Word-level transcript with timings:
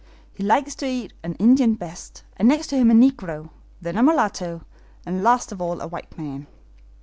He 0.33 0.43
likes 0.43 0.73
to 0.77 0.87
eat 0.87 1.13
an 1.21 1.35
Indian 1.35 1.75
best, 1.75 2.23
and 2.35 2.47
next 2.47 2.65
to 2.69 2.75
him 2.75 2.89
a 2.89 2.93
negro, 2.95 3.51
then 3.79 3.97
a 3.99 4.01
mulatto, 4.01 4.61
and 5.05 5.21
last 5.21 5.51
of 5.51 5.61
all 5.61 5.79
a 5.79 5.85
white 5.87 6.17
man." 6.17 6.47